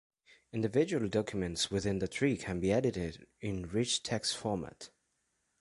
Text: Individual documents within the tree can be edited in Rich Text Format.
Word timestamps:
Individual 0.51 1.07
documents 1.07 1.69
within 1.69 1.99
the 1.99 2.07
tree 2.07 2.35
can 2.35 2.59
be 2.59 2.71
edited 2.71 3.27
in 3.39 3.67
Rich 3.67 4.01
Text 4.01 4.35
Format. 4.35 4.89